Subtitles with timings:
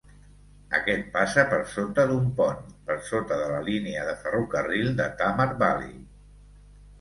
[0.75, 5.47] Aquest passa per sota d'un pont, per sota de la línia de ferrocarril de Tamar
[5.63, 5.95] Valley.